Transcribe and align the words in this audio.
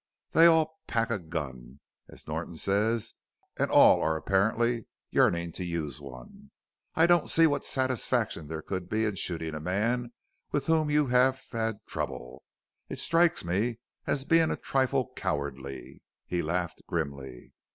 "They 0.31 0.47
all 0.47 0.79
'pack' 0.87 1.11
a 1.11 1.19
gun, 1.19 1.79
as 2.09 2.27
Norton 2.27 2.55
says, 2.57 3.13
and 3.59 3.69
all 3.69 4.01
are 4.01 4.17
apparently 4.17 4.87
yearning 5.11 5.51
to 5.51 5.63
use 5.63 6.01
one. 6.01 6.49
I 6.95 7.05
don't 7.05 7.29
see 7.29 7.45
what 7.45 7.63
satisfaction 7.63 8.47
there 8.47 8.63
could 8.63 8.89
be 8.89 9.05
in 9.05 9.13
shooting 9.13 9.53
a 9.53 9.59
man 9.59 10.11
with 10.51 10.65
whom 10.65 10.89
you 10.89 11.05
have 11.09 11.39
had 11.51 11.85
trouble; 11.85 12.41
it 12.89 12.97
strikes 12.97 13.45
me 13.45 13.77
as 14.07 14.25
being 14.25 14.49
a 14.49 14.57
trifle 14.57 15.13
cowardly." 15.15 16.01
He 16.25 16.41
laughed 16.41 16.81
grimly. 16.87 17.53